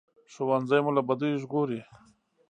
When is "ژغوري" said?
1.43-1.81